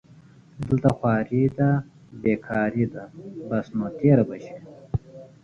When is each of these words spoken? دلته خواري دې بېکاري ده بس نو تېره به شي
دلته 0.67 0.89
خواري 0.97 1.43
دې 1.57 1.69
بېکاري 2.21 2.85
ده 2.93 3.03
بس 3.49 3.67
نو 3.77 3.85
تېره 3.99 4.23
به 4.29 4.37
شي 4.43 4.57